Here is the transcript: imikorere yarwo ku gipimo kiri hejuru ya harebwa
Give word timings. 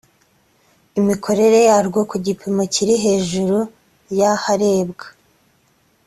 imikorere 0.99 1.59
yarwo 1.69 1.99
ku 2.09 2.15
gipimo 2.25 2.63
kiri 2.73 2.95
hejuru 3.05 3.57
ya 4.19 4.31
harebwa 4.43 5.07